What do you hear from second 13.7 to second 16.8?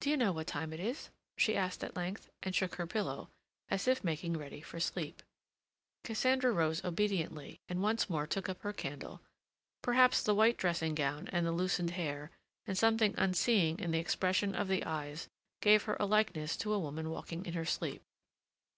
in the expression of the eyes gave her a likeness to a